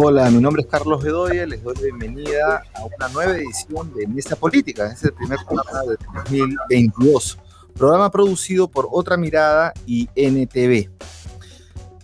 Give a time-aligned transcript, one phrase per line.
[0.00, 4.06] Hola, mi nombre es Carlos Bedoya, les doy la bienvenida a una nueva edición de
[4.06, 5.96] Mesa Política, es el primer programa de
[6.38, 7.36] 2022,
[7.74, 10.88] programa producido por Otra Mirada y NTV.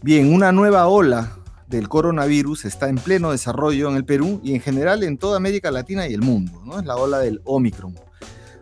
[0.02, 4.60] Bien, una nueva ola del coronavirus está en pleno desarrollo en el Perú y en
[4.60, 6.80] general en toda América Latina y el mundo, ¿no?
[6.80, 7.94] Es la ola del Omicron.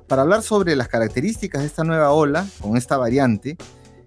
[0.09, 3.57] Para hablar sobre las características de esta nueva ola, con esta variante,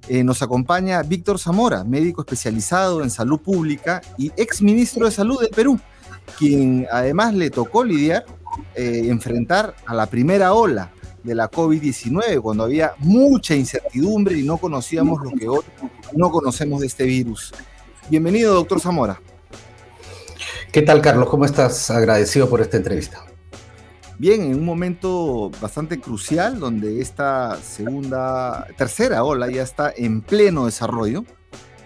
[0.07, 5.39] eh, nos acompaña Víctor Zamora, médico especializado en salud pública y ex ministro de Salud
[5.41, 5.80] del Perú,
[6.38, 8.25] quien además le tocó lidiar,
[8.75, 10.91] eh, enfrentar a la primera ola
[11.23, 15.63] de la COVID-19, cuando había mucha incertidumbre y no conocíamos lo que hoy
[16.13, 17.52] no conocemos de este virus.
[18.09, 19.19] Bienvenido, doctor Zamora.
[20.72, 21.30] ¿Qué tal, Carlos?
[21.30, 21.89] ¿Cómo estás?
[21.89, 23.25] Agradecido por esta entrevista.
[24.17, 30.65] Bien, en un momento bastante crucial donde esta segunda, tercera ola ya está en pleno
[30.65, 31.25] desarrollo,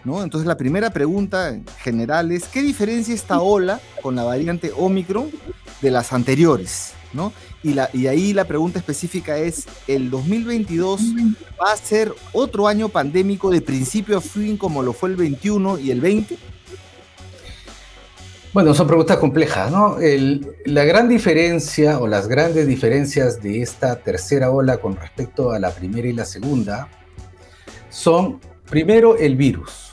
[0.03, 0.21] ¿no?
[0.21, 5.31] Entonces la primera pregunta en general es, ¿qué diferencia esta ola con la variante Omicron
[5.81, 6.93] de las anteriores?
[7.13, 7.33] ¿no?
[7.63, 11.01] Y, la, y ahí la pregunta específica es, ¿el 2022
[11.59, 15.79] va a ser otro año pandémico de principio a fin como lo fue el 21
[15.79, 16.37] y el 20?
[18.51, 19.97] Bueno, son preguntas complejas, ¿no?
[20.65, 25.69] la gran diferencia o las grandes diferencias de esta tercera ola con respecto a la
[25.69, 26.89] primera y la segunda
[27.91, 29.91] son, primero, el virus.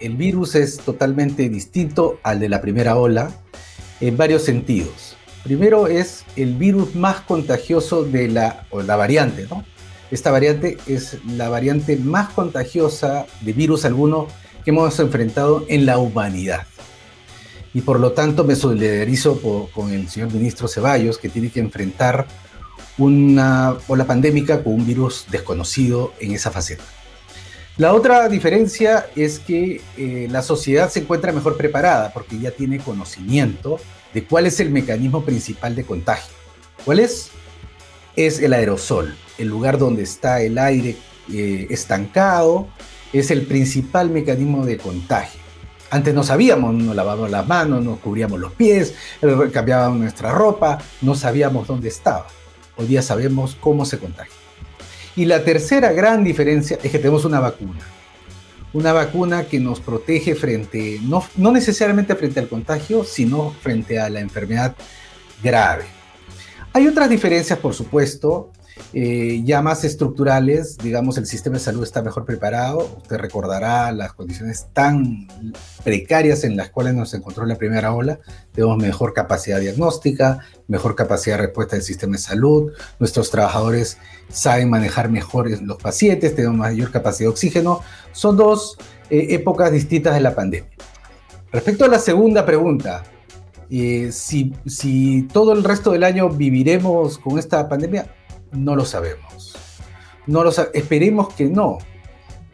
[0.00, 3.30] El virus es totalmente distinto al de la primera ola
[4.00, 5.18] en varios sentidos.
[5.44, 9.66] Primero es el virus más contagioso de la, o la variante, ¿no?
[10.10, 14.28] Esta variante es la variante más contagiosa de virus alguno
[14.64, 16.62] que hemos enfrentado en la humanidad
[17.72, 19.40] y por lo tanto me solidarizo
[19.72, 22.26] con el señor ministro Ceballos, que tiene que enfrentar
[22.98, 26.84] una ola pandémica con un virus desconocido en esa faceta.
[27.76, 32.78] La otra diferencia es que eh, la sociedad se encuentra mejor preparada porque ya tiene
[32.78, 33.78] conocimiento
[34.12, 36.34] de cuál es el mecanismo principal de contagio.
[36.84, 37.30] ¿Cuál es?
[38.16, 40.96] Es el aerosol, el lugar donde está el aire
[41.32, 42.68] eh, estancado,
[43.12, 45.40] es el principal mecanismo de contagio.
[45.90, 48.94] Antes no sabíamos, nos lavábamos las manos, nos cubríamos los pies,
[49.52, 52.28] cambiábamos nuestra ropa, no sabíamos dónde estaba.
[52.76, 54.32] Hoy día sabemos cómo se contagia.
[55.16, 57.80] Y la tercera gran diferencia es que tenemos una vacuna.
[58.72, 64.08] Una vacuna que nos protege frente, no, no necesariamente frente al contagio, sino frente a
[64.08, 64.76] la enfermedad
[65.42, 65.86] grave.
[66.72, 68.52] Hay otras diferencias, por supuesto,
[68.92, 72.90] eh, ya más estructurales, digamos, el sistema de salud está mejor preparado.
[72.98, 75.28] Usted recordará las condiciones tan
[75.84, 78.18] precarias en las cuales nos encontró la primera ola.
[78.52, 82.72] Tenemos mejor capacidad diagnóstica, mejor capacidad de respuesta del sistema de salud.
[82.98, 83.98] Nuestros trabajadores
[84.28, 87.80] saben manejar mejor los pacientes, tenemos mayor capacidad de oxígeno.
[88.12, 88.76] Son dos
[89.08, 90.70] eh, épocas distintas de la pandemia.
[91.52, 93.02] Respecto a la segunda pregunta,
[93.70, 98.06] eh, si, si todo el resto del año viviremos con esta pandemia,
[98.52, 99.56] no lo sabemos.
[100.26, 101.78] No lo Esperemos que no.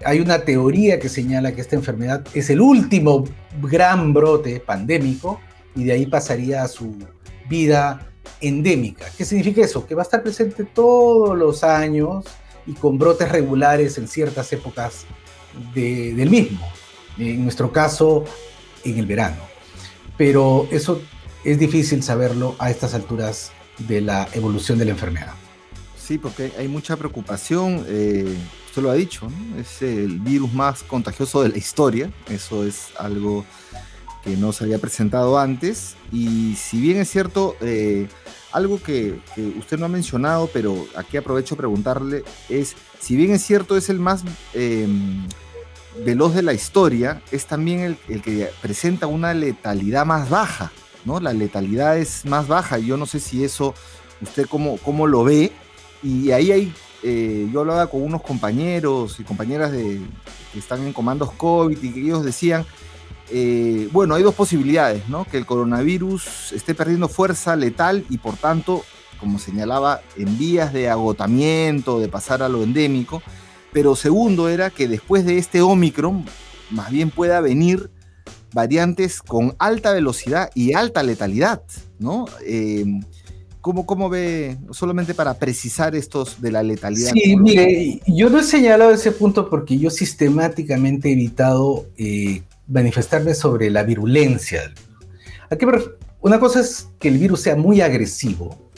[0.04, 3.24] Hay una teoría que señala que esta enfermedad es el último
[3.62, 5.40] gran brote pandémico
[5.74, 6.96] y de ahí pasaría a su
[7.48, 9.06] vida endémica.
[9.16, 9.86] ¿Qué significa eso?
[9.86, 12.24] Que va a estar presente todos los años
[12.66, 15.06] y con brotes regulares en ciertas épocas
[15.74, 16.66] del mismo.
[17.18, 18.24] En nuestro caso,
[18.84, 19.42] en el verano.
[20.16, 21.00] Pero eso
[21.44, 25.34] es difícil saberlo a estas alturas de la evolución de la enfermedad.
[26.06, 27.84] Sí, porque hay mucha preocupación.
[27.88, 28.32] Eh,
[28.68, 29.28] usted lo ha dicho,
[29.58, 32.12] es el virus más contagioso de la historia.
[32.30, 33.44] Eso es algo
[34.22, 35.96] que no se había presentado antes.
[36.12, 38.06] Y si bien es cierto, eh,
[38.52, 39.18] algo que,
[39.58, 43.98] usted no ha mencionado, pero aquí aprovecho preguntarle, es, si bien es cierto, es el
[43.98, 44.22] más
[44.54, 45.26] em,
[46.04, 50.70] veloz de la historia, es también el, que presenta una letalidad más baja,
[51.04, 51.18] ¿no?
[51.18, 52.78] La letalidad es más baja.
[52.78, 53.74] Yo no sé si eso,
[54.22, 55.50] usted cómo, cómo lo ve,
[56.02, 60.00] y ahí hay, eh, yo hablaba con unos compañeros y compañeras de,
[60.52, 62.64] que están en comandos COVID y que ellos decían,
[63.30, 65.24] eh, bueno, hay dos posibilidades, ¿no?
[65.24, 68.84] Que el coronavirus esté perdiendo fuerza letal y por tanto,
[69.18, 73.22] como señalaba, en vías de agotamiento, de pasar a lo endémico.
[73.72, 76.24] Pero segundo era que después de este Omicron,
[76.70, 77.90] más bien pueda venir
[78.54, 81.62] variantes con alta velocidad y alta letalidad,
[81.98, 82.26] ¿no?
[82.46, 82.86] Eh,
[83.84, 87.12] ¿Cómo, ve, solamente para precisar estos de la letalidad?
[87.12, 93.34] Sí, mire, yo no he señalado ese punto porque yo sistemáticamente he evitado eh, manifestarme
[93.34, 94.72] sobre la virulencia.
[96.20, 98.70] Una cosa es que el virus sea muy agresivo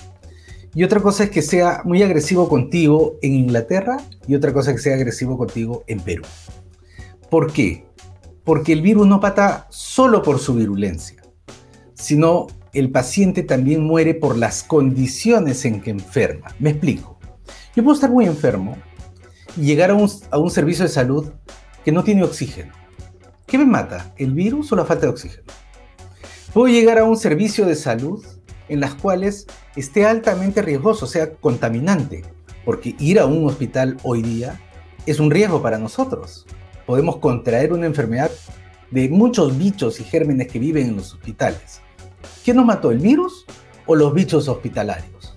[0.75, 4.77] y otra cosa es que sea muy agresivo contigo en Inglaterra y otra cosa es
[4.77, 6.25] que sea agresivo contigo en Perú.
[7.31, 7.89] ¿Por qué?
[8.49, 11.23] porque el virus no mata solo por su virulencia,
[11.93, 16.55] sino el paciente también muere por las condiciones en que enferma.
[16.59, 17.19] Me explico.
[17.75, 18.77] Yo puedo estar muy enfermo
[19.57, 21.31] y llegar a un, servicio de salud
[21.85, 22.73] que no tiene oxígeno.
[23.47, 24.13] ¿Qué me mata?
[24.17, 25.45] ¿El virus o la falta de oxígeno?
[26.53, 28.25] Puedo llegar a un servicio de salud
[28.69, 32.23] en las cuales esté altamente riesgoso, sea, contaminante,
[32.65, 34.61] porque ir a un hospital hoy día
[35.07, 36.47] es un riesgo para nosotros.
[36.87, 38.31] Podemos contraer una enfermedad
[38.91, 41.81] de muchos bichos y gérmenes que viven en los hospitales.
[42.49, 43.45] ¿Qué nos mató, el virus
[43.85, 45.37] o los bichos hospitalarios?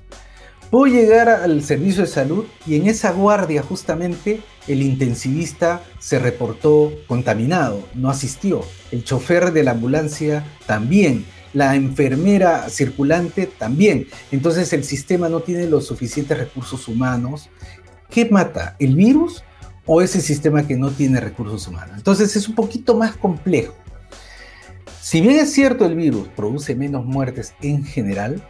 [0.70, 6.90] Puedo llegar al servicio de salud y en esa guardia justamente el intensivista se reportó
[7.08, 8.62] contaminado, no asistió.
[8.94, 11.26] El chofer de la ambulancia también.
[11.54, 14.08] La enfermera circulante también.
[14.32, 17.50] Entonces el sistema no tiene los suficientes recursos humanos.
[18.10, 18.78] ¿Qué mata?
[18.80, 19.44] ¿El virus
[19.86, 21.98] o ese sistema que no tiene recursos humanos?
[21.98, 23.81] Entonces es un poquito más complejo.
[25.02, 28.48] Si bien es cierto el virus produce menos muertes en general,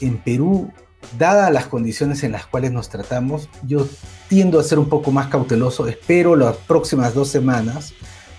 [0.00, 0.72] en Perú,
[1.18, 3.86] dadas las condiciones en las cuales nos tratamos, yo
[4.28, 5.86] tiendo a ser un poco más cauteloso.
[5.86, 7.92] Espero las próximas dos semanas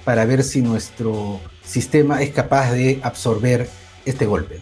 [0.03, 3.69] para ver si nuestro sistema es capaz de absorber
[4.03, 4.59] este golpe.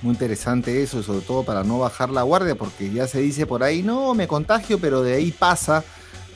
[0.00, 3.62] Muy interesante eso, sobre todo para no bajar la guardia, porque ya se dice por
[3.62, 5.84] ahí, no, me contagio, pero de ahí pasa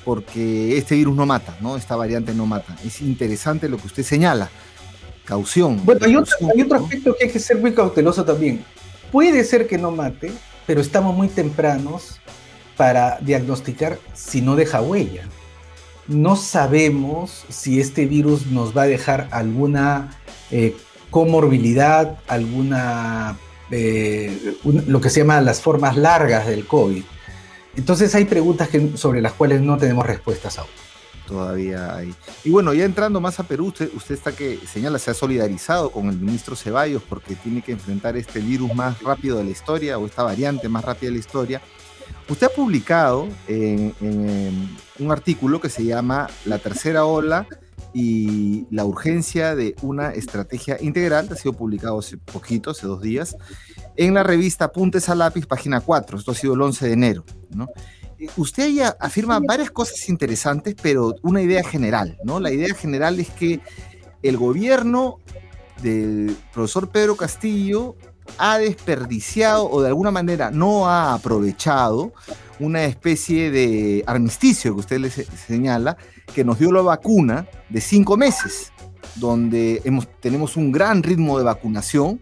[0.04, 1.76] porque este virus no mata, ¿no?
[1.76, 2.76] Esta variante no mata.
[2.84, 4.50] Es interesante lo que usted señala.
[5.26, 5.84] Caución.
[5.84, 8.64] Bueno, hay otro, hay otro aspecto que hay que ser muy cauteloso también.
[9.10, 10.32] Puede ser que no mate,
[10.66, 12.20] pero estamos muy tempranos
[12.76, 15.24] para diagnosticar si no deja huella.
[16.06, 20.16] No sabemos si este virus nos va a dejar alguna
[20.52, 20.76] eh,
[21.10, 23.36] comorbilidad, alguna,
[23.70, 24.54] eh,
[24.86, 27.02] lo que se llama las formas largas del COVID.
[27.76, 30.85] Entonces hay preguntas que, sobre las cuales no tenemos respuestas aún.
[31.26, 32.14] Todavía hay.
[32.44, 35.90] Y bueno, ya entrando más a Perú, usted, usted está que señala, se ha solidarizado
[35.90, 39.98] con el ministro Ceballos porque tiene que enfrentar este virus más rápido de la historia
[39.98, 41.60] o esta variante más rápida de la historia.
[42.28, 43.94] Usted ha publicado en,
[44.98, 47.46] un artículo que se llama La tercera ola
[47.92, 53.36] y la urgencia de una estrategia integral, ha sido publicado hace poquito, hace dos días,
[53.96, 57.24] en la revista Puntes a Lápiz, página 4, esto ha sido el 11 de enero.
[57.50, 57.68] ¿no?
[58.36, 62.40] Usted ya afirma varias cosas interesantes, pero una idea general, ¿no?
[62.40, 63.60] La idea general es que
[64.22, 65.18] el gobierno
[65.82, 67.96] del profesor Pedro Castillo
[68.38, 72.12] ha desperdiciado o de alguna manera no ha aprovechado
[72.58, 75.96] una especie de armisticio que usted le señala,
[76.34, 78.72] que nos dio la vacuna de cinco meses,
[79.16, 82.20] donde hemos, tenemos un gran ritmo de vacunación,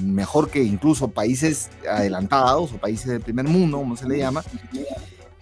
[0.00, 4.44] mejor que incluso países adelantados o países del primer mundo, como se le llama,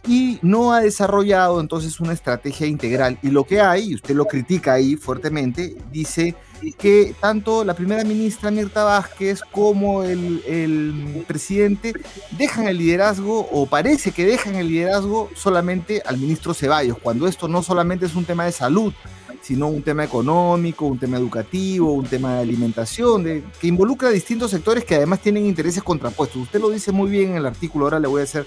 [0.06, 3.18] y no ha desarrollado entonces una estrategia integral.
[3.22, 6.34] Y lo que hay, y usted lo critica ahí fuertemente, dice
[6.78, 11.92] que tanto la primera ministra Mirta Vázquez como el, presidente
[12.38, 17.48] dejan el liderazgo o parece que dejan el liderazgo solamente al ministro Ceballos, cuando esto
[17.48, 18.92] no solamente es un tema de salud,
[19.40, 24.12] sino un tema económico, un tema educativo, un tema de alimentación, de, que involucra a
[24.12, 26.42] distintos sectores que además tienen intereses contrapuestos.
[26.42, 28.46] Usted lo dice muy bien en el artículo, ahora le voy a hacer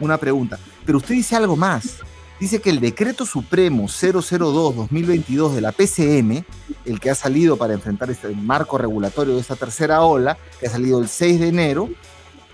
[0.00, 0.58] una pregunta.
[0.84, 2.00] Pero usted dice algo más.
[2.40, 6.42] Dice que el decreto supremo 002-2022 de la PCM,
[6.86, 10.70] el que ha salido para enfrentar este marco regulatorio de esta tercera ola, que ha
[10.70, 11.90] salido el 6 de enero,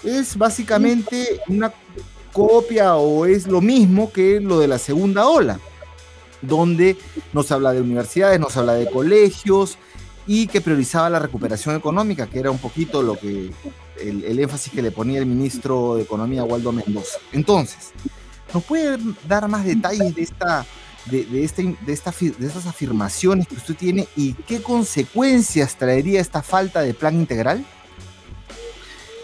[0.03, 1.73] es básicamente una
[2.33, 5.61] copia o es lo mismo que lo de la segunda ola,
[6.43, 6.97] donde
[7.33, 9.79] nos habla de universidades, nos habla de colegios
[10.27, 13.53] y que priorizaba la recuperación económica, que era un poquito lo que
[14.01, 17.19] el, énfasis que le ponía el ministro de Economía, Waldo Mendoza.
[17.33, 17.93] Entonces,
[18.53, 18.99] ¿nos puede
[19.29, 20.67] dar más detalles de, esta,
[21.11, 26.83] de, este, esta, de estas afirmaciones que usted tiene y qué consecuencias traería esta falta
[26.83, 27.65] de plan integral?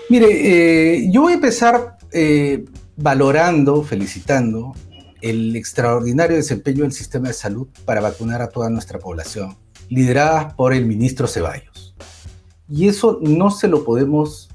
[0.08, 2.64] Mire, eh, yo voy a empezar eh,
[2.96, 4.74] valorando, felicitando
[5.22, 9.56] el extraordinario desempeño del sistema de salud para vacunar a toda nuestra población,
[9.88, 11.94] liderada por el ministro Ceballos.
[12.68, 14.48] Y eso no se lo podemos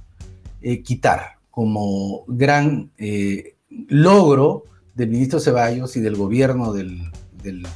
[0.61, 4.63] eh, quitar como gran eh, logro
[4.95, 7.11] del ministro Ceballos y del gobierno del,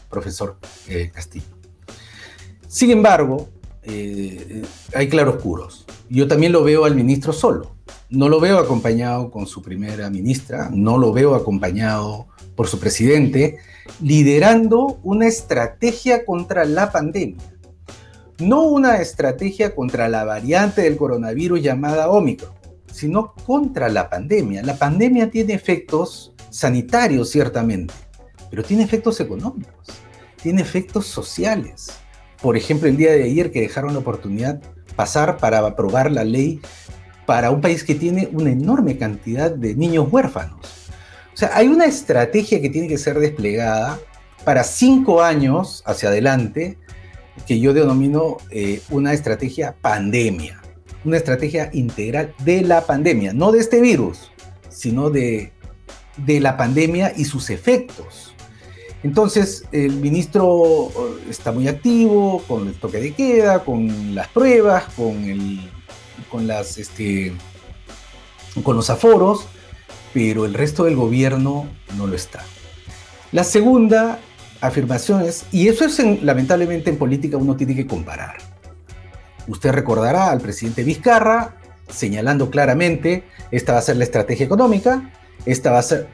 [0.10, 0.58] profesor
[0.90, 1.46] eh, Castillo.
[2.68, 3.50] Sin embargo,
[3.84, 5.86] hay claroscuros.
[6.10, 7.76] Yo también lo veo al ministro solo.
[8.10, 13.60] No lo veo acompañado con su primera ministra, no lo veo acompañado por su presidente,
[14.02, 17.42] liderando una estrategia contra la pandemia.
[18.40, 22.52] No una estrategia contra la variante del coronavirus llamada Omicron,
[22.92, 24.64] sino contra la pandemia.
[24.64, 27.94] La pandemia tiene efectos sanitarios, ciertamente,
[28.50, 29.74] pero tiene efectos económicos.
[30.42, 31.92] tiene efectos sociales.
[32.42, 34.60] Por ejemplo, el día de ayer que dejaron la oportunidad
[34.96, 36.60] pasar para aprobar la ley
[37.26, 40.60] para un país que tiene una enorme cantidad de niños huérfanos.
[41.34, 44.00] O sea, hay una estrategia que tiene que ser desplegada
[44.44, 46.78] para cinco años hacia adelante,
[47.48, 50.61] que yo denomino eh, una estrategia pandemia,
[51.04, 54.32] una estrategia integral de la pandemia, no de este virus,
[54.70, 55.52] sino de,
[56.18, 58.36] de la pandemia y sus efectos.
[59.04, 64.86] Entonces, el ministro eh, está muy activo con el toque de queda, con las pruebas,
[64.96, 65.60] con, el,
[66.78, 67.34] este,
[68.64, 69.48] con los aforos,
[70.14, 71.68] pero el resto del gobierno
[71.98, 72.44] no lo está.
[73.32, 74.20] La segunda
[74.60, 78.51] afirmación es, y eso es lamentablemente en política uno tiene que comparar.
[79.48, 81.56] Usted recordará al presidente Vizcarra
[81.92, 85.12] señalando claramente, esta va a ser la estrategia económica,
[85.46, 86.08] esta va a ser,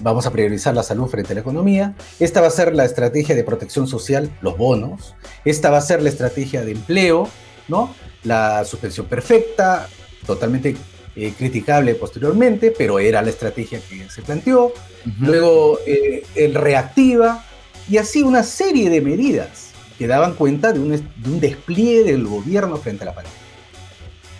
[0.00, 3.34] vamos a priorizar la salud frente a la economía, esta va a ser la estrategia
[3.34, 5.14] de protección social, los bonos,
[5.44, 7.28] esta va a ser la estrategia de empleo,
[7.68, 7.94] ¿no?
[8.24, 9.88] La suspensión perfecta,
[10.26, 10.76] totalmente
[11.14, 14.72] eh, criticable posteriormente, pero era la estrategia que se planteó.
[15.20, 17.44] Luego, eh, el reactiva,
[17.88, 19.65] y así una serie de medidas
[19.98, 23.38] que daban cuenta de un, de un despliegue del gobierno frente a la pandemia.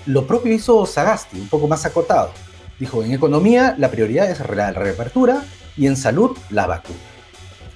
[0.07, 2.31] Lo propio hizo Sagasti, un poco más acotado
[2.79, 5.45] Dijo, en economía la prioridad es la reapertura
[5.77, 6.99] y en salud la vacuna.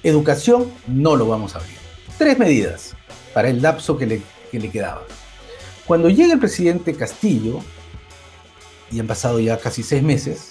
[0.03, 1.77] Educación no lo vamos a abrir.
[2.17, 2.95] Tres medidas
[3.33, 5.01] para el lapso que le quedaba.
[5.87, 7.59] Cuando llega el presidente Castillo,
[8.91, 10.50] y han pasado ya casi seis meses,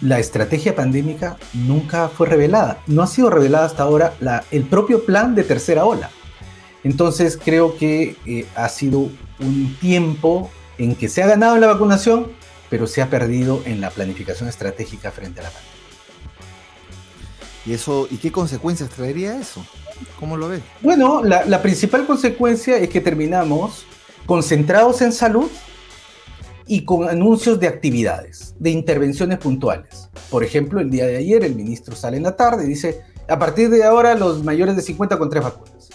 [0.00, 2.78] la estrategia pandémica nunca fue revelada.
[2.86, 6.10] No ha sido revelada hasta ahora la, el propio plan de tercera ola.
[6.84, 11.68] Entonces creo que eh, ha sido un tiempo en que se ha ganado en la
[11.68, 12.32] vacunación,
[12.70, 15.72] pero se ha perdido en la planificación estratégica frente a la pandemia.
[17.64, 19.64] ¿Y, eso, ¿Y qué consecuencias traería eso?
[20.18, 20.62] ¿Cómo lo ves?
[20.80, 23.84] Bueno, la, la principal consecuencia es que terminamos
[24.26, 25.48] concentrados en salud
[26.72, 30.08] y con anuncios de actividades, de intervenciones puntuales.
[30.30, 33.38] Por ejemplo, el día de ayer el ministro sale en la tarde y dice, a
[33.38, 35.90] partir de ahora los mayores de 50 con tres vacunas.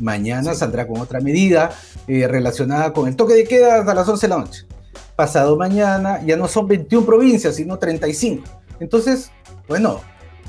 [0.00, 1.70] Mañana saldrá con otra medida
[2.08, 4.66] eh, relacionada con el toque de queda hasta las 11 de la noche
[5.14, 8.44] pasado mañana ya no son 21 provincias, sino 35.
[8.80, 9.30] Entonces,
[9.66, 10.00] bueno,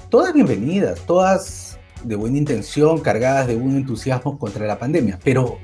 [0.09, 5.59] todas bienvenidas, todas de buena intención, cargadas de un entusiasmo contra la pandemia, pero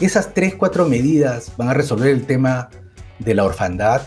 [0.00, 2.70] esas tres, cuatro medidas van a resolver el tema
[3.18, 4.02] de la orfandad,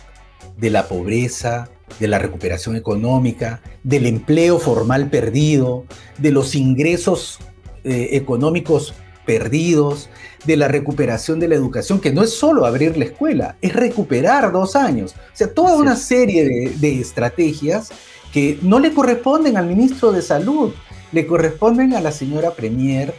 [0.58, 5.86] de la pobreza, de la recuperación económica, del empleo formal perdido,
[6.18, 7.39] de los ingresos
[7.84, 8.94] eh, económicos
[9.25, 10.10] perdidos,
[10.46, 14.51] de la recuperación de la educación, que no es solo abrir la escuela, es recuperar
[14.51, 15.13] dos años.
[15.15, 17.89] O sea, toda una serie de, estrategias
[18.34, 20.74] que no le corresponden al ministro de Salud,
[21.12, 23.13] le corresponden a la señora Premier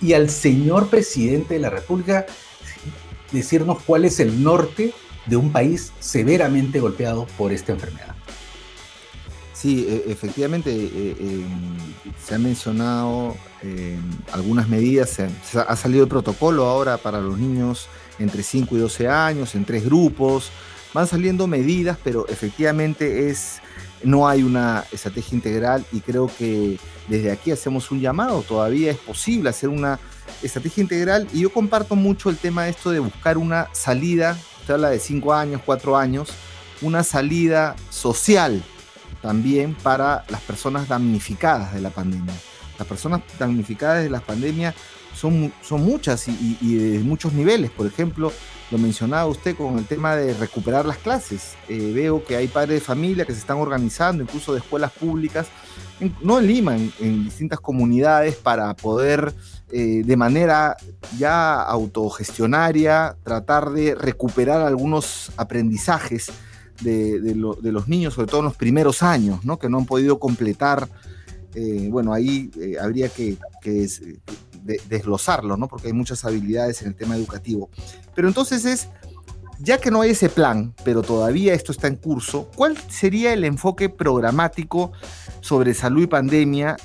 [0.00, 2.26] y al señor presidente de la República
[3.32, 4.92] decirnos cuál es el norte
[5.28, 8.14] de un país severamente golpeado por esta enfermedad.
[9.52, 11.76] Sí, e, efectivamente eh, em,
[12.24, 14.00] se han mencionado em,
[14.32, 19.54] algunas medidas, ha salido el protocolo ahora para los niños entre 5 y 12 años,
[19.54, 20.50] en tres grupos,
[20.94, 23.60] van saliendo medidas, pero efectivamente es,
[24.02, 28.98] no hay una estrategia integral y creo que desde aquí hacemos un llamado, todavía es
[28.98, 29.98] posible hacer una
[30.42, 34.74] estrategia integral y yo comparto mucho el tema de esto de buscar una salida, usted
[34.74, 36.28] habla de 5 años, 4 años,
[36.82, 38.62] una salida social
[39.22, 42.34] también para las personas damnificadas de la pandemia.
[42.78, 44.74] Las personas damnificadas de la pandemia
[45.14, 47.70] son, son muchas y, de muchos niveles.
[47.70, 48.30] Por ejemplo,
[48.70, 51.56] lo mencionaba usted con el tema de recuperar las clases.
[51.70, 55.46] Eh, veo que hay padres de familia que se están organizando, incluso de escuelas públicas,
[56.20, 59.34] no en Lima, en, distintas comunidades, para poder
[59.70, 60.76] eh, de manera
[61.18, 66.30] ya autogestionaria tratar de recuperar algunos aprendizajes
[66.80, 69.58] de, los niños, sobre todo en los primeros años, ¿no?
[69.58, 70.88] que no han podido completar.
[71.54, 73.36] Eh, bueno, ahí eh, habría que,
[74.88, 75.68] desglosarlo, ¿no?
[75.68, 77.68] porque hay muchas habilidades en el tema educativo.
[78.14, 78.88] Pero entonces es,
[79.58, 83.44] ya que no hay ese plan, pero todavía esto está en curso, ¿cuál sería el
[83.44, 84.92] enfoque programático
[85.40, 86.76] sobre salud y pandemia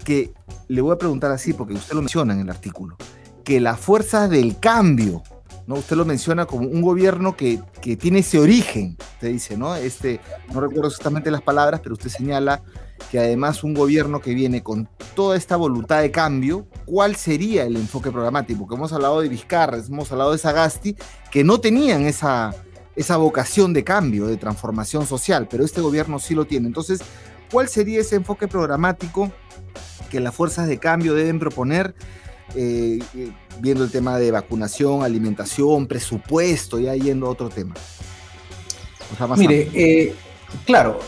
[0.00, 0.32] que
[0.68, 2.96] le voy a preguntar así, porque usted lo menciona en el artículo,
[3.44, 5.22] que las fuerzas del cambio
[5.70, 5.76] ¿no?
[5.76, 7.60] Usted lo menciona como un gobierno que,
[7.96, 9.76] tiene ese origen, usted dice, ¿no?
[9.76, 10.18] Este,
[10.52, 12.60] no recuerdo exactamente las palabras, pero usted señala
[13.08, 17.76] que además un gobierno que viene con toda esta voluntad de cambio, ¿cuál sería el
[17.76, 18.58] enfoque programático?
[18.58, 20.96] Porque hemos hablado de Vizcarra, hemos hablado de Sagasti,
[21.30, 22.52] que no tenían esa,
[22.96, 26.66] esa vocación de cambio, de transformación social, pero este gobierno sí lo tiene.
[26.66, 27.00] Entonces,
[27.48, 29.30] ¿cuál sería ese enfoque programático
[30.10, 31.94] que las fuerzas de cambio deben proponer,
[32.54, 37.74] eh, eh, viendo el tema de vacunación, alimentación, presupuesto, ya yendo a otro tema?
[39.36, 40.14] Mire,
[40.66, 41.00] claro,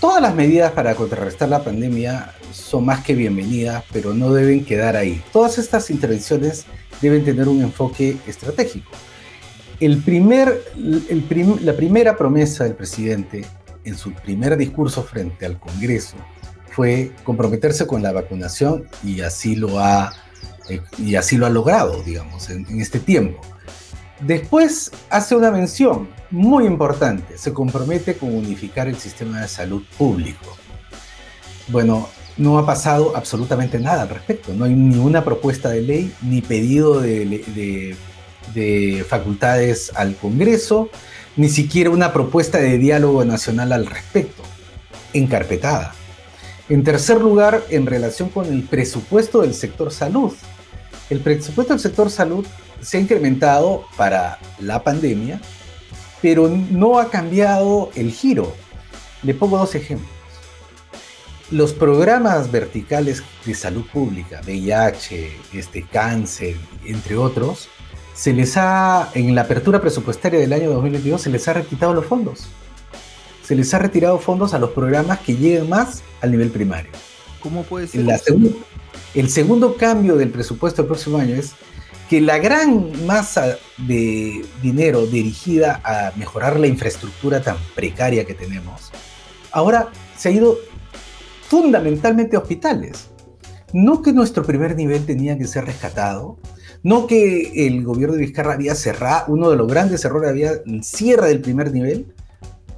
[0.00, 4.96] todas las medidas para contrarrestar la pandemia son más que bienvenidas, pero no deben quedar
[4.96, 5.22] ahí.
[5.32, 6.66] Todas estas intervenciones
[7.00, 8.90] deben tener un enfoque estratégico.
[9.80, 13.44] El primer, la primera promesa del presidente
[13.84, 16.16] en su primer discurso frente al Congreso
[16.72, 20.12] fue comprometerse con la vacunación y así lo ha,
[20.68, 23.40] eh, y así lo ha logrado, digamos, en, este tiempo.
[24.20, 30.56] Después hace una mención muy importante, se compromete con unificar el sistema de salud público.
[31.68, 34.54] Bueno, no ha pasado absolutamente nada al respecto.
[34.54, 37.96] No hay ni una propuesta de ley, ni pedido de,
[39.08, 40.88] facultades al Congreso,
[41.36, 44.42] ni siquiera una propuesta de diálogo nacional al respecto,
[45.12, 45.94] encarpetada.
[46.72, 50.32] En tercer lugar, en relación con el presupuesto del sector salud.
[51.10, 52.46] El presupuesto del sector salud
[52.80, 55.38] se ha incrementado para la pandemia,
[56.22, 58.54] pero no ha cambiado el giro.
[59.22, 60.08] Le pongo dos ejemplos
[61.50, 67.68] los programas verticales de salud pública, VIH, este, cáncer, entre otros,
[68.14, 72.06] se les ha, en la apertura presupuestaria del año 2022, se les ha requitado los
[72.06, 72.48] fondos.
[73.42, 76.92] Se les ha retirado fondos a los programas que lleguen más al nivel primario.
[77.40, 78.06] ¿Cómo puede ser?
[79.14, 81.52] el segundo cambio del presupuesto del próximo año es
[82.08, 88.90] que la gran masa de dinero dirigida a mejorar la infraestructura tan precaria que tenemos,
[89.50, 90.58] ahora se ha ido
[91.48, 93.08] fundamentalmente hospitales.
[93.72, 96.36] No que nuestro primer nivel tenía que ser rescatado,
[96.82, 100.84] no que el gobierno de Vizcarra había cerrado, uno de los grandes errores había el
[100.84, 102.12] cierre del primer nivel,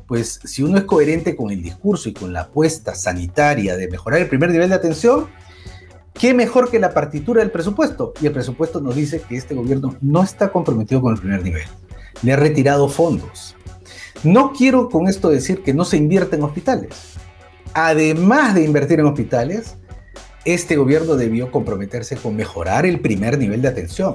[0.07, 4.21] pues si uno es coherente con el discurso y con la apuesta sanitaria de mejorar
[4.21, 5.29] el primer nivel de atención,
[6.13, 8.13] ¿qué mejor que la partitura del presupuesto?
[8.21, 11.65] Y el presupuesto nos dice que este gobierno no está comprometido con el primer nivel.
[12.23, 13.57] Le ha retirado fondos.
[14.23, 17.15] No quiero con esto decir que no se invierte en hospitales
[17.75, 19.77] además de invertir en hospitales,
[20.45, 24.15] este gobierno debió comprometerse con mejorar el primer nivel de atención.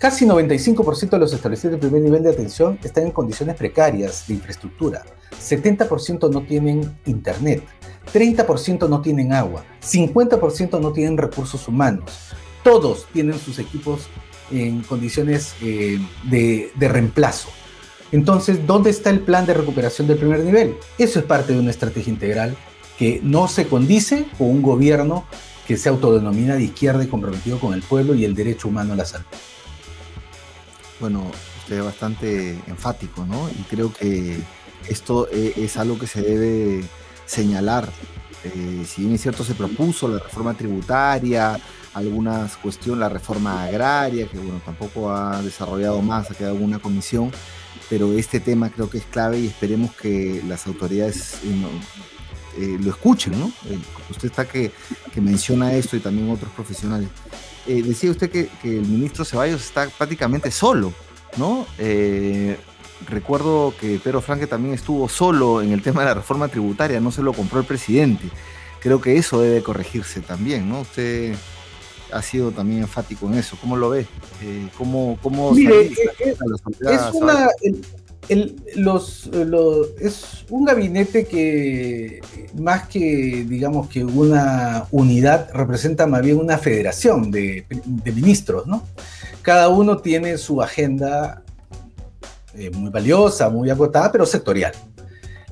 [0.00, 4.32] Casi 95% de los establecimientos de primer nivel de atención están en condiciones precarias de
[4.32, 5.04] infraestructura.
[5.38, 7.62] 70% no tienen internet,
[8.10, 12.30] 30% no tienen agua, 50% no tienen recursos humanos.
[12.64, 14.08] Todos tienen sus equipos
[14.50, 15.98] en condiciones eh,
[16.30, 17.50] de, de reemplazo.
[18.10, 20.76] Entonces, ¿dónde está el plan de recuperación del primer nivel?
[20.96, 22.56] Eso es parte de una estrategia integral
[22.98, 25.26] que no se condice con un gobierno
[25.66, 28.96] que se autodenomina de izquierda y comprometido con el pueblo y el derecho humano a
[28.96, 29.26] la salud.
[31.00, 33.48] Bueno, usted es bastante enfático, ¿no?
[33.48, 34.38] Y creo que
[34.88, 36.84] esto eh, es algo que se debe
[37.26, 37.88] señalar.
[38.44, 41.58] Eh, si bien es cierto, se propuso la reforma tributaria,
[41.94, 47.30] algunas cuestiones, la reforma agraria, que bueno, tampoco ha desarrollado más, ha quedado una comisión,
[47.88, 51.66] pero este tema creo que es clave y esperemos que las autoridades eh,
[52.58, 53.52] eh, lo escuchen, ¿no?
[54.10, 54.72] Usted está que,
[55.16, 57.08] menciona esto y también otros profesionales.
[57.66, 60.92] Eh, decía usted que, el ministro Ceballos está prácticamente solo,
[61.36, 61.66] ¿no?
[63.08, 67.10] recuerdo que Pedro Franque también estuvo solo en el tema de la reforma tributaria, no
[67.10, 68.28] se lo compró el presidente.
[68.80, 70.80] Creo que eso debe corregirse también, ¿no?
[70.82, 71.34] Usted
[72.12, 73.56] ha sido también enfático en eso.
[73.60, 74.06] ¿Cómo lo ve?
[74.76, 77.48] ¿Cómo, cómo Mire, es, una,
[78.76, 79.28] los,
[80.00, 82.20] es un gabinete que
[82.54, 87.66] más que, digamos, que una unidad, representa más bien una federación de,
[88.04, 88.84] ministros, ¿no?
[89.42, 91.42] Cada uno tiene su agenda
[92.54, 94.72] eh, muy valiosa, muy agotada, pero sectorial.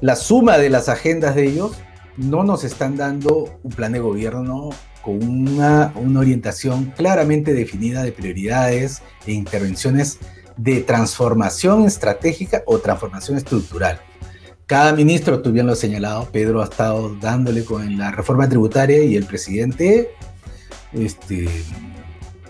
[0.00, 1.72] La suma de las agendas de ellos
[2.16, 4.70] no nos están dando un plan de gobierno
[5.02, 10.18] con una, una orientación claramente definida de prioridades e intervenciones
[10.58, 14.00] de transformación estratégica o transformación estructural.
[14.66, 19.02] Cada ministro, tú bien lo has señalado, Pedro ha estado dándole con la reforma tributaria
[19.02, 20.10] y el presidente,
[20.92, 21.48] este,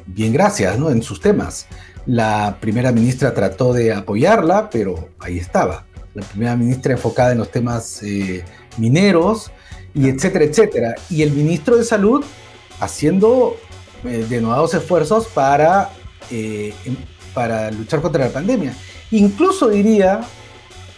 [0.06, 0.90] bien gracias, ¿no?
[0.90, 1.66] En sus temas.
[2.06, 5.86] La primera ministra trató de apoyarla, pero ahí estaba.
[6.14, 8.44] La primera ministra enfocada en los temas eh,
[8.78, 9.52] mineros
[9.94, 10.94] y etcétera, etcétera.
[11.10, 12.24] Y el ministro de Salud
[12.80, 13.56] haciendo
[14.04, 15.90] eh, denodados esfuerzos para
[16.30, 16.72] eh,
[17.34, 18.74] para luchar contra la pandemia.
[19.10, 20.20] Incluso diría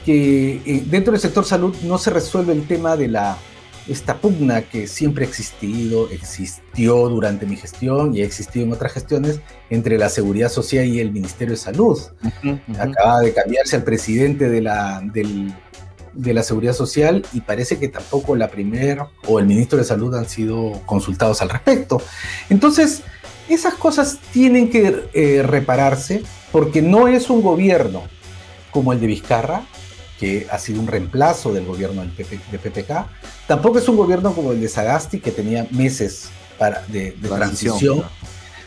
[0.05, 3.37] que eh, dentro del sector salud no se resuelve el tema de la
[3.89, 8.93] esta pugna que siempre ha existido, existió durante mi gestión y ha existido en otras
[8.93, 11.99] gestiones entre la Seguridad Social y el Ministerio de Salud.
[12.79, 15.53] Acaba de cambiarse al presidente de la, del,
[16.13, 20.15] de la Seguridad Social y parece que tampoco la primera o el ministro de Salud
[20.15, 22.01] han sido consultados al respecto.
[22.49, 23.03] Entonces,
[23.55, 28.03] esas cosas tienen que eh, repararse porque no es un gobierno
[28.71, 29.63] como el de Vizcarra,
[30.19, 33.07] que ha sido un reemplazo del gobierno del de PPK,
[33.47, 38.05] tampoco es un gobierno como el de Sagasti, que tenía meses para, de, transición,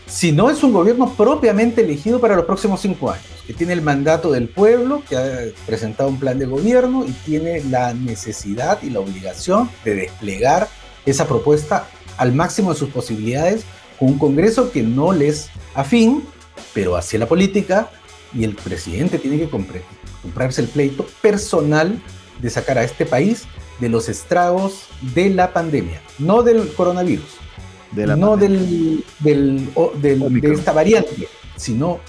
[0.08, 4.32] sino es un gobierno propiamente elegido para los próximos cinco años, que tiene el mandato
[4.32, 9.00] del pueblo, que ha presentado un plan de gobierno y tiene la necesidad y la
[9.00, 10.68] obligación de desplegar
[11.06, 13.64] esa propuesta al máximo de sus posibilidades
[14.06, 16.24] un Congreso que no les afín,
[16.74, 17.90] pero hacia la política
[18.34, 22.02] y el presidente tiene que comprarse el pleito personal
[22.42, 23.44] de sacar a este país
[23.80, 27.38] de los estragos de la pandemia, no del coronavirus,
[27.96, 32.00] no del, de esta variante, sino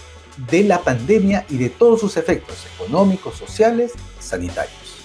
[0.50, 5.04] de la pandemia y de todos sus efectos económicos, sociales, sanitarios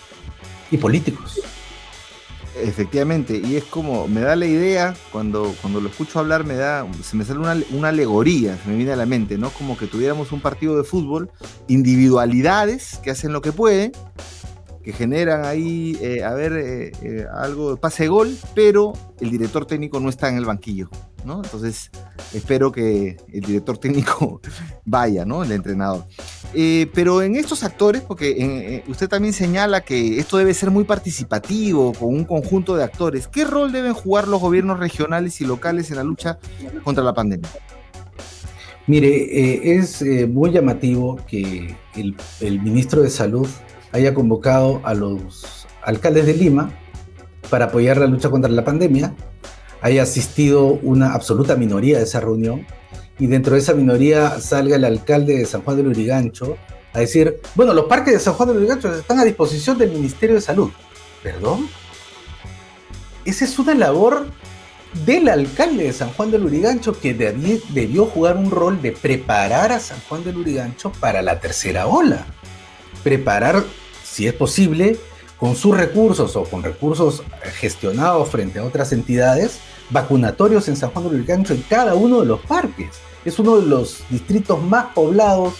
[0.72, 1.42] y políticos.
[2.62, 6.86] Efectivamente, y es como, me da la idea, cuando, cuando lo escucho hablar, me da,
[7.04, 9.50] se me sale una, una, alegoría, se me viene a la mente, ¿no?
[9.52, 11.32] Como que tuviéramos un partido de fútbol,
[11.68, 13.92] individualidades que hacen lo que pueden,
[14.84, 19.66] que generan ahí, eh, a ver, eh, eh, algo de pase gol, pero el director
[19.66, 20.90] técnico no está en el banquillo,
[21.26, 21.42] ¿no?
[21.44, 21.92] Entonces,
[22.34, 24.40] espero que el director técnico
[24.86, 25.44] vaya, ¿no?
[25.44, 26.06] El entrenador.
[26.94, 32.10] pero en estos actores, porque usted también señala que esto debe ser muy participativo, con
[32.10, 36.04] un conjunto de actores, ¿qué rol deben jugar los gobiernos regionales y locales en la
[36.04, 36.40] lucha
[36.84, 37.50] contra la pandemia?
[38.88, 43.48] Mire, es muy llamativo que el, el ministro de Salud
[43.92, 46.72] haya convocado a los alcaldes de Lima
[47.50, 49.14] para apoyar la lucha contra la pandemia,
[49.82, 52.66] haya asistido una absoluta minoría de esa reunión
[53.18, 56.58] y dentro de esa minoría salga el alcalde de San Juan del Urigancho
[56.94, 60.36] a decir, bueno, los parques de San Juan del Urigancho están a disposición del Ministerio
[60.36, 60.70] de Salud.
[61.24, 61.68] ¿Perdón?
[63.26, 64.28] Esa es una labor
[65.06, 69.80] del alcalde de San Juan del Urigancho que debió jugar un rol de preparar a
[69.80, 72.26] San Juan del Urigancho para la tercera ola
[73.04, 73.64] preparar,
[74.10, 74.98] si es posible,
[75.38, 77.24] con sus recursos o con recursos
[77.60, 82.26] gestionados frente a otras entidades, vacunatorios en San Juan del Urigancho en cada uno de
[82.26, 82.90] los parques.
[83.24, 85.54] Es uno de los distritos más poblados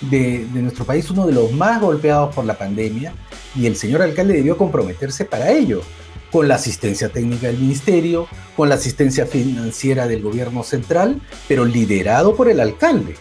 [0.00, 3.14] de, de, nuestro país, uno de los más golpeados por la pandemia,
[3.54, 5.82] y el señor alcalde debió comprometerse para ello,
[6.30, 12.36] con la asistencia técnica del ministerio, con la asistencia financiera del gobierno central, pero liderado
[12.36, 13.16] por el alcalde.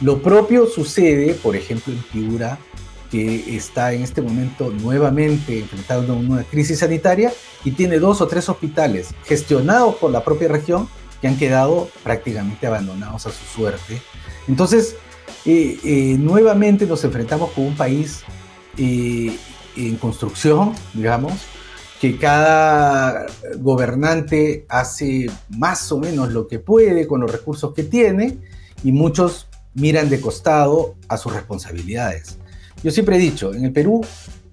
[0.00, 2.58] Lo propio sucede, por ejemplo, en Piura,
[3.12, 7.30] que está en este momento nuevamente enfrentando una crisis sanitaria
[7.62, 10.88] y tiene dos o tres hospitales gestionados por la propia región
[11.20, 14.00] que han quedado prácticamente abandonados a su suerte.
[14.48, 14.96] Entonces,
[15.44, 18.22] eh, eh, nuevamente nos enfrentamos con un país
[18.78, 19.36] eh,
[19.76, 21.34] en construcción, digamos,
[22.00, 23.26] que cada
[23.58, 28.38] gobernante hace más o menos lo que puede con los recursos que tiene
[28.82, 32.38] y muchos miran de costado a sus responsabilidades.
[32.82, 34.02] Yo siempre he dicho, en el Perú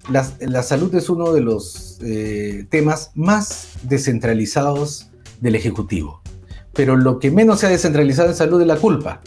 [0.08, 6.20] la, salud es uno de los eh, temas más descentralizados del Ejecutivo.
[6.72, 9.20] Pero lo que menos se ha descentralizado en salud es la culpa.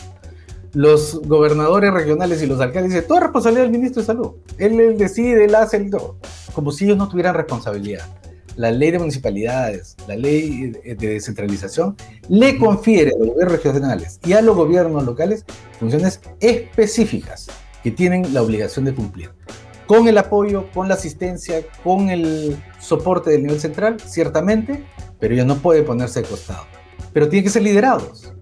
[0.73, 4.31] Los gobernadores regionales y los alcaldes dicen, toda responsabilidad del ministro de salud.
[4.57, 6.17] Él, decide, él hace el todo.
[6.53, 8.07] Como si ellos no tuvieran responsabilidad.
[8.55, 11.95] La ley de municipalidades, la ley de descentralización,
[12.29, 15.43] le confiere a los gobiernos regionales y a los gobiernos locales
[15.79, 17.47] funciones específicas
[17.83, 19.31] que tienen la obligación de cumplir.
[19.85, 24.83] Con el apoyo, con la asistencia, con el soporte del nivel central, ciertamente,
[25.19, 26.65] pero ellos no pueden ponerse de costado.
[27.11, 28.33] Pero tienen que ser liderados.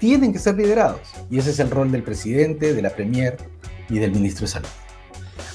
[0.00, 1.00] Tienen que ser liderados.
[1.30, 3.36] Y ese es el rol del presidente, de la premier
[3.88, 4.68] y del ministro de Salud.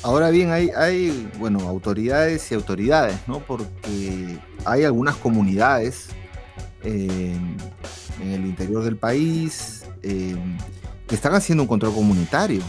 [0.02, 3.16] Ahora bien, hay, bueno, autoridades y autoridades.
[3.46, 6.08] Porque hay algunas comunidades
[6.84, 7.36] eh,
[8.22, 10.36] en el interior del país eh,
[11.08, 12.62] que están haciendo un control comunitario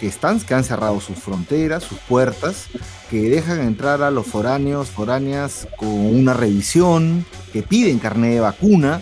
[0.00, 2.66] que, están, que han cerrado sus fronteras, sus puertas,
[3.10, 9.00] que dejan entrar a los foráneos, foráneas con una revisión, que piden carnet de vacuna,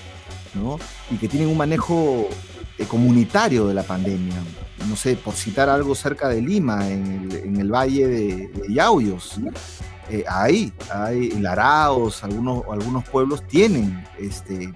[0.54, 0.78] ¿no?
[1.10, 2.28] Y que tienen un manejo
[2.78, 4.36] eh, comunitario de la pandemia.
[4.88, 9.40] No sé, por citar algo cerca de Lima, en el, valle de, Yauyos.
[10.10, 14.74] Eh, ahí, hay Laraos, algunos, algunos pueblos tienen este,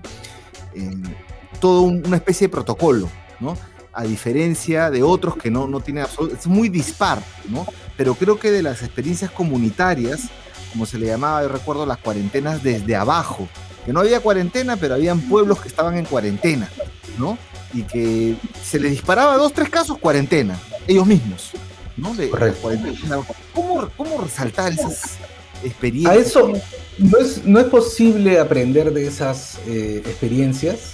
[1.60, 3.08] todo una especie de protocolo,
[3.40, 3.56] ¿no?
[3.98, 7.66] A diferencia de otros que no, no tienen es muy dispar, ¿no?
[7.96, 10.28] Pero creo que de las experiencias comunitarias,
[10.70, 13.48] como se le llamaba, yo recuerdo las cuarentenas desde abajo,
[13.84, 16.70] que no había cuarentena, pero habían pueblos que estaban en cuarentena,
[17.18, 17.36] ¿no?
[17.74, 20.56] Y que se les disparaba dos, tres casos, cuarentena,
[20.86, 21.50] ellos mismos,
[21.96, 22.14] ¿no?
[22.14, 22.70] De, Correcto.
[23.08, 25.16] ¿Cómo, ¿cómo, cómo resaltar esas
[25.64, 26.14] experiencias?
[26.14, 26.52] A eso
[26.98, 30.92] no es, no es posible aprender de esas eh, experiencias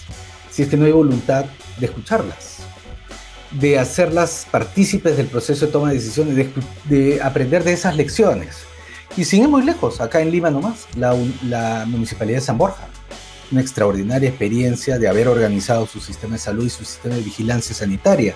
[0.50, 1.44] si es que no hay voluntad
[1.78, 2.60] de escucharlas,
[3.60, 6.50] de hacerlas partícipes del proceso de toma de decisiones, de,
[6.84, 8.56] de aprender de esas lecciones.
[9.16, 12.88] Y sin ir muy lejos, acá en Lima nomás, la, la Municipalidad de San Borja,
[13.52, 17.74] una extraordinaria experiencia de haber organizado su sistema de salud y su sistema de vigilancia
[17.74, 18.34] sanitaria,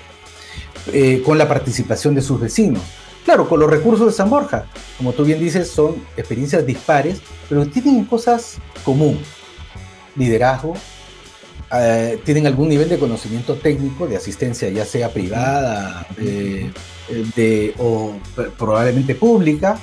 [0.92, 2.82] eh, con la participación de sus vecinos.
[3.24, 7.66] Claro, con los recursos de San Borja, como tú bien dices, son experiencias dispares, pero
[7.66, 9.18] tienen cosas común.
[10.16, 10.74] Liderazgo,
[11.72, 16.70] eh, tienen algún nivel de conocimiento técnico, de asistencia, ya sea privada eh,
[17.36, 18.16] de, o
[18.56, 19.78] probablemente pública,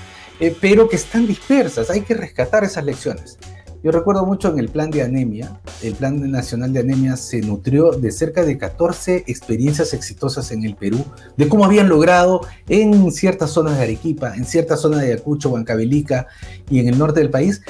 [0.60, 1.90] pero que están dispersas.
[1.90, 3.38] Hay que rescatar esas lecciones.
[3.86, 7.92] Yo recuerdo mucho en el plan de anemia, el plan nacional de anemia se nutrió
[7.92, 11.06] de cerca de 14 experiencias exitosas en el Perú,
[11.38, 16.26] de cómo habían logrado en ciertas zonas de Arequipa, en ciertas zonas de Ayacucho, Huancavelica
[16.68, 17.62] y en el norte del país,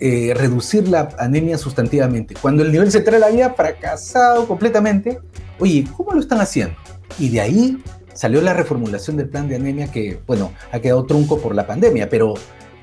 [0.00, 2.34] eh, reducir la anemia sustantivamente.
[2.40, 5.20] Cuando el nivel central había fracasado completamente,
[5.58, 6.74] oye, ¿cómo lo están haciendo?
[7.18, 7.82] Y de ahí
[8.14, 12.08] salió la reformulación del plan de anemia que, bueno, ha quedado trunco por la pandemia,
[12.08, 12.32] pero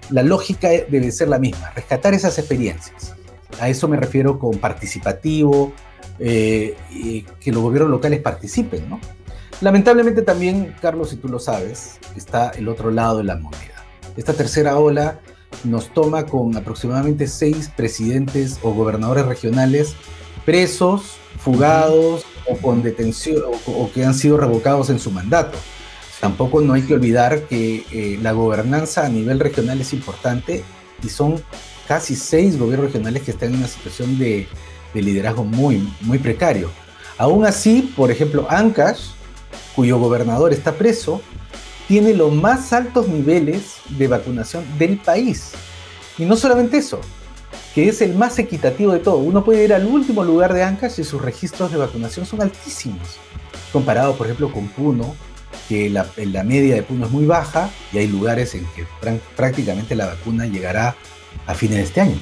[0.09, 3.15] la lógica debe ser la misma, rescatar esas experiencias.
[3.59, 5.73] A eso me refiero con participativo,
[6.19, 8.99] eh, y que los gobiernos locales participen, ¿no?
[9.61, 13.85] Lamentablemente también, Carlos, si tú lo sabes, está el otro lado de la moneda.
[14.15, 15.19] Esta tercera ola
[15.63, 19.95] nos toma con aproximadamente seis presidentes o gobernadores regionales
[20.45, 25.57] presos, fugados o con detención o que han sido revocados en su mandato.
[26.19, 30.63] Tampoco no hay que olvidar que eh, la gobernanza a nivel regional es importante
[31.03, 31.41] y son
[31.87, 34.47] casi seis gobiernos regionales que están en una situación de,
[34.93, 36.71] liderazgo muy, muy precario.
[37.17, 39.09] Aún así, por ejemplo, Ancash,
[39.75, 41.21] cuyo gobernador está preso,
[41.87, 45.51] tiene los más altos niveles de vacunación del país.
[46.17, 47.01] Y no solamente eso,
[47.73, 49.17] que es el más equitativo de todo.
[49.17, 53.17] Uno puede ir al último lugar de Ancash y sus registros de vacunación son altísimos,
[53.73, 55.13] comparado, por ejemplo, con Puno,
[55.67, 58.85] que la, media de Puno es muy baja y hay lugares en que
[59.35, 60.95] prácticamente la vacuna llegará
[61.47, 62.19] a fines de este año.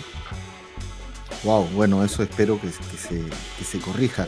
[1.43, 4.27] Wow, bueno, eso espero que, se, corrija.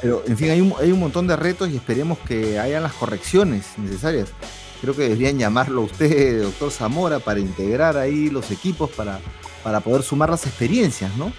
[0.00, 2.92] Pero, en fin, hay un, hay un montón de retos y esperemos que hayan las
[2.92, 4.28] correcciones necesarias.
[4.80, 9.18] Creo que deberían llamarlo usted, doctor Zamora, para integrar ahí los equipos, para,
[9.64, 11.32] para poder sumar las experiencias, ¿no?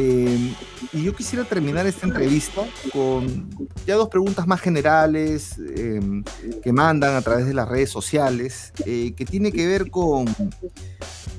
[0.00, 0.54] Em,
[0.92, 3.50] y yo quisiera terminar esta entrevista con
[3.84, 6.22] ya dos preguntas más generales em,
[6.62, 10.26] que mandan a través de las redes sociales, eh, que tiene que ver con,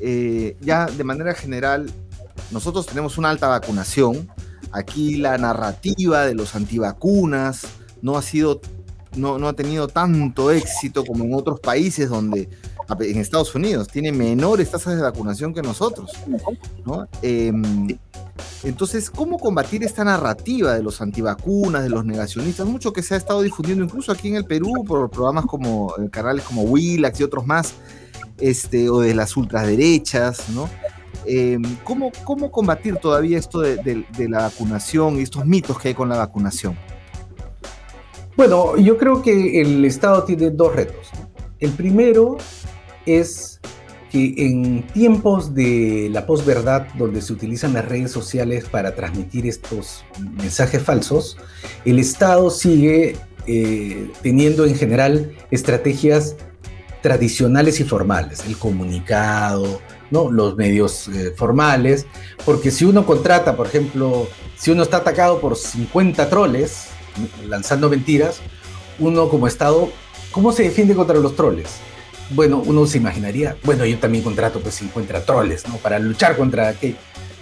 [0.02, 1.90] eh, ya de manera general,
[2.52, 4.28] nosotros tenemos una alta vacunación.
[4.74, 7.66] Aquí la narrativa de los antivacunas
[8.02, 8.60] no ha sido,
[9.16, 12.50] no, no ha tenido tanto éxito como en otros países donde
[13.00, 16.12] en Estados Unidos tiene menores tasas de vacunación que nosotros.
[16.86, 17.08] ¿no?
[17.22, 17.88] Em,
[18.64, 22.66] entonces, ¿cómo combatir esta narrativa de los antivacunas, de los negacionistas?
[22.66, 26.10] Mucho que se ha estado difundiendo incluso aquí en el Perú por programas como eh,
[26.10, 27.74] canales como Willax y otros más,
[28.38, 30.70] este, o de las ultraderechas, ¿no?
[31.26, 36.10] Em, ¿cómo, ¿Cómo combatir todavía esto de, la vacunación y estos mitos que hay con
[36.10, 36.76] la vacunación?
[38.36, 41.08] Bueno, yo creo que el Estado tiene dos retos.
[41.60, 42.38] El primero
[43.10, 43.60] es
[44.12, 50.04] que en tiempos de la posverdad, donde se utilizan las redes sociales para transmitir estos
[50.38, 51.38] mensajes falsos,
[51.86, 56.36] el Estado sigue eh, teniendo en general estrategias
[57.02, 59.80] tradicionales y formales, el comunicado,
[60.12, 60.32] ¿no?
[60.32, 62.06] los medios eh, formales,
[62.46, 66.88] porque si uno contrata, por ejemplo, si uno está atacado por 50 troles
[67.48, 68.40] lanzando mentiras,
[68.98, 69.90] uno como Estado,
[70.32, 71.68] ¿cómo se defiende contra los troles?
[72.32, 75.78] Bueno, uno se imaginaría, bueno, yo también contrato pues 50 troles, ¿no?
[75.78, 76.98] Para luchar contra aquello.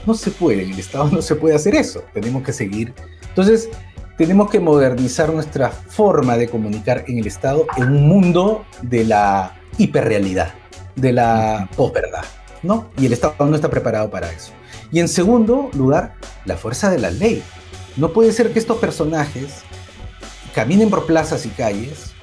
[0.05, 2.93] No se puede, en el Estado no se puede hacer eso, tenemos que seguir.
[3.27, 3.69] Entonces,
[4.17, 9.59] tenemos que modernizar nuestra forma de comunicar en el Estado en un mundo de la
[9.77, 10.53] hiperrealidad,
[10.95, 12.25] de la posverdad,
[12.63, 12.89] ¿no?
[12.97, 14.53] Y el Estado no está preparado para eso.
[14.91, 17.43] Y en segundo lugar, la fuerza de la ley.
[17.97, 19.63] No puede ser que estos personajes
[20.55, 22.13] caminen por plazas y calles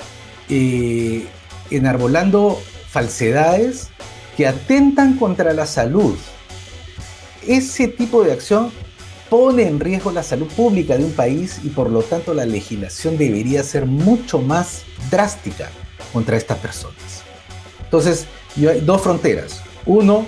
[0.48, 1.27] eh,
[1.70, 3.88] enarbolando falsedades
[4.37, 6.16] que atentan contra la salud.
[7.46, 8.70] Ese tipo de acción
[9.31, 13.16] pone en riesgo la salud pública de un país y por lo tanto la legislación
[13.18, 15.70] debería ser mucho más drástica
[16.12, 17.24] contra estas personas.
[17.83, 18.27] Entonces,
[18.83, 19.62] dos fronteras.
[19.87, 20.27] Uno,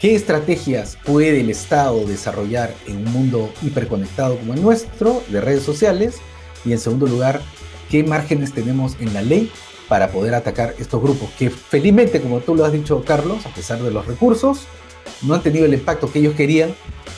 [0.00, 5.62] ¿qué estrategias puede el Estado desarrollar en un mundo hiperconectado como el nuestro, de redes
[5.62, 6.16] sociales?
[6.64, 7.40] Y en segundo lugar,
[7.90, 9.50] ¿qué márgenes tenemos en la ley
[9.90, 13.82] para poder atacar estos grupos, que felizmente, como tú lo has dicho, Carlos, a pesar
[13.82, 14.68] de los recursos,
[15.22, 16.72] no han tenido el impacto que ellos querían,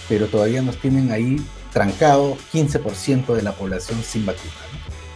[0.09, 1.37] pero todavía nos tienen ahí
[1.71, 4.55] trancado 15% de la población sin vacuna.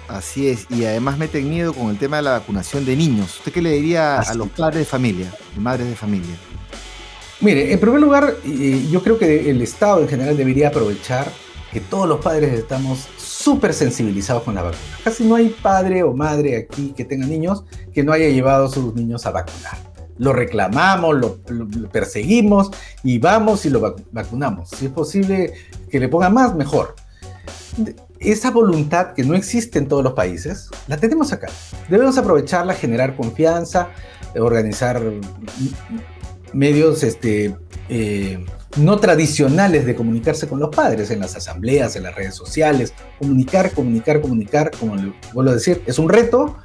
[0.07, 3.39] Así es, y además meten miedo con el tema de la vacunación de niños.
[3.39, 6.37] ¿Usted qué le diría a los padres de familia, madres de familia?
[7.41, 11.33] Mire, en primer lugar, yo creo que el Estado en general debería aprovechar
[11.73, 13.09] que todos los padres estamos
[13.47, 14.83] súper sensibilizados con la vacuna.
[15.05, 17.63] Casi no hay padre o madre aquí que tenga niños
[17.95, 19.79] que no haya llevado a sus niños a vacunar.
[20.19, 21.39] Lo reclamamos, lo,
[21.93, 22.73] perseguimos
[23.05, 24.71] y vamos y lo vacunamos.
[24.71, 25.53] Si es posible
[25.89, 26.97] que le pongan más, mejor.
[28.19, 31.47] Esa voluntad que no existe en todos los países, la tenemos acá.
[31.89, 33.91] Debemos aprovecharla, generar confianza,
[34.35, 35.01] organizar
[36.53, 37.55] medios este,
[37.89, 38.45] eh,
[38.77, 43.73] no tradicionales de comunicarse con los padres, en las asambleas, en las redes sociales, comunicar,
[43.73, 46.57] comunicar, comunicar, como le vuelvo a decir, es un reto,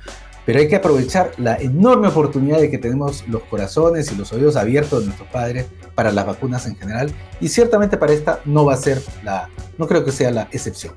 [0.45, 4.55] pero hay que aprovechar la enorme oportunidad de que tenemos los corazones y los oídos
[4.55, 8.73] abiertos de nuestros padres para las vacunas en general, y ciertamente para esta no va
[8.73, 10.93] a ser la, no creo que sea la excepción.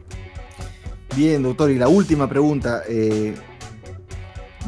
[1.16, 2.82] Bien, doctor, y la última pregunta.
[2.88, 3.34] Eh,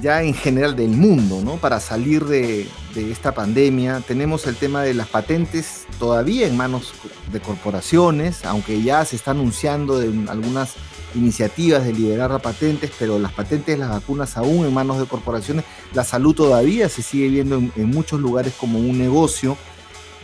[0.01, 1.57] ya en general del mundo, ¿no?
[1.57, 4.01] Para salir de, esta pandemia.
[4.01, 6.95] Tenemos el tema de las patentes todavía en manos
[7.33, 10.75] de corporaciones, aunque ya se está anunciando de algunas
[11.15, 15.65] iniciativas de liberar las patentes, pero las patentes las vacunas aún en manos de corporaciones.
[15.93, 19.57] La salud todavía se sigue viendo en, muchos lugares como un negocio.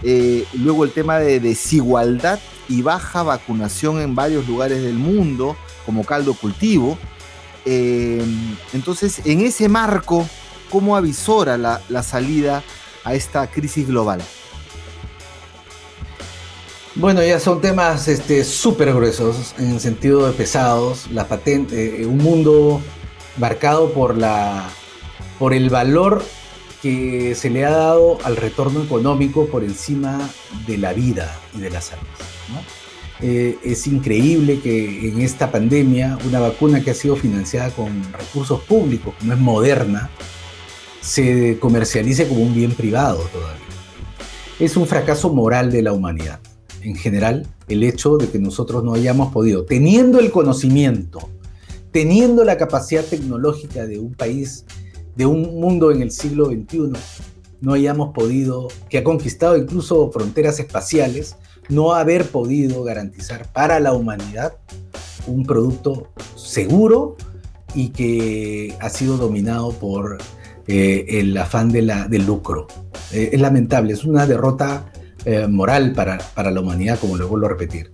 [0.03, 5.57] Eh, luego el tema de desigualdad y baja vacunación en varios lugares del mundo,
[5.87, 6.99] como caldo cultivo.
[7.65, 8.25] Eh,
[8.73, 10.29] entonces, en ese marco,
[10.73, 12.65] ¿cómo avisora la, salida
[13.05, 14.23] a esta crisis global?
[16.95, 18.05] Bueno, ya son temas
[18.45, 22.81] súper este, gruesos, en sentido de pesados, la eh, un mundo
[23.37, 24.69] marcado por, la,
[25.39, 26.25] por el valor
[26.81, 30.29] que se le ha dado al retorno económico por encima
[30.67, 32.07] de la vida y de la salud.
[33.21, 38.61] Eh, es increíble que en esta pandemia una vacuna que ha sido financiada con recursos
[38.63, 40.11] públicos, como es moderna,
[41.03, 43.61] se comercialice como un bien privado todavía.
[44.59, 46.41] Es un fracaso moral de la humanidad.
[46.81, 51.29] En general, el hecho de que nosotros no hayamos podido, teniendo el conocimiento,
[51.91, 54.65] teniendo la capacidad tecnológica de un país,
[55.17, 56.93] de un mundo en el siglo XXI,
[57.61, 61.37] no hayamos podido, que ha conquistado incluso fronteras espaciales,
[61.69, 64.57] no haber podido garantizar para la humanidad
[65.27, 67.17] un producto seguro
[67.75, 70.19] y que ha sido dominado por
[70.75, 72.67] eh, el afán de la, lucro.
[73.13, 74.91] Eh, es lamentable, es una derrota
[75.27, 77.91] eh, moral para, para, la humanidad, como lo vuelvo a repetir.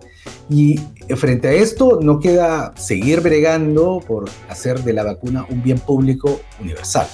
[0.49, 0.79] Y
[1.17, 6.39] frente a esto no queda seguir bregando por hacer de la vacuna un bien público
[6.61, 7.05] universal.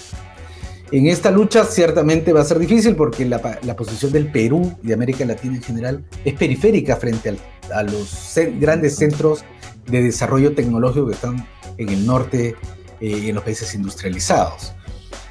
[0.92, 3.42] En esta lucha ciertamente va a ser difícil porque la,
[3.76, 7.36] posición del Perú y de América Latina en general es periférica frente
[7.74, 9.44] a los grandes centros
[9.88, 11.48] de desarrollo tecnológico que están
[11.78, 12.56] en el norte
[13.02, 14.76] eh, y en los países industrializados.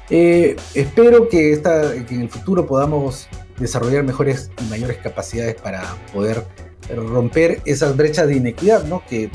[0.09, 6.45] Eh, espero que, esta, en el futuro podamos desarrollar mejores y mayores capacidades para poder
[6.93, 9.03] romper esas brechas de inequidad, ¿no?
[9.07, 9.29] que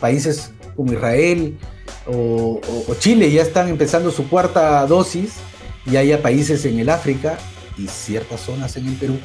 [0.00, 1.58] países como Israel
[2.06, 5.34] o, o Chile ya están empezando su cuarta dosis
[5.86, 7.38] y haya países en el África
[7.76, 9.18] y ciertas zonas en el Perú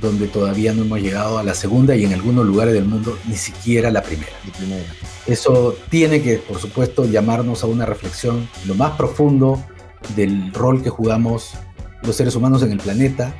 [0.00, 3.36] donde todavía no hemos llegado a la segunda y en algunos lugares del mundo ni
[3.36, 4.32] siquiera la primera.
[4.56, 4.84] primera.
[5.26, 9.64] Eso tiene que, por supuesto, llamarnos a una reflexión lo más profundo
[10.14, 11.54] del rol que jugamos
[12.02, 13.34] los seres humanos en el planeta,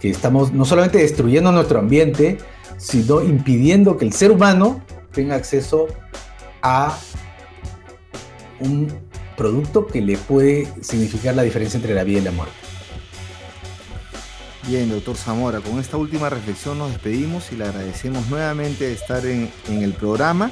[0.00, 2.38] que estamos no solamente destruyendo nuestro ambiente,
[2.76, 5.86] sino impidiendo que el ser humano tenga acceso
[6.62, 6.96] a
[8.60, 8.88] un
[9.36, 12.54] producto que le puede significar la diferencia entre la vida y la muerte.
[14.66, 19.48] Bien, doctor Zamora, con esta última reflexión nos despedimos y le agradecemos nuevamente estar en,
[19.68, 20.50] el programa.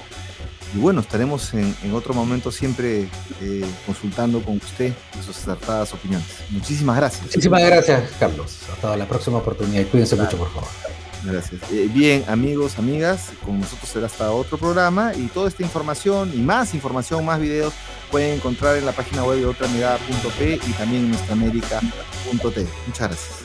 [0.75, 3.09] Y bueno, estaremos en, otro momento siempre
[3.41, 4.93] eh, consultando con usted
[5.25, 6.27] sus acertadas opiniones.
[6.51, 7.23] Muchísimas gracias.
[7.23, 8.59] Muchísimas gracias, Carlos.
[8.73, 10.69] Hasta la próxima oportunidad cuídense mucho, por favor.
[11.25, 11.63] Gracias.
[11.73, 16.39] Eh, bien, amigos, amigas, con nosotros será hasta otro programa y toda esta información y
[16.39, 17.73] más información, más videos
[18.11, 22.67] pueden encontrar en la página web de otramirada.p y también en nuestraamérica.t.
[22.87, 23.44] Muchas gracias.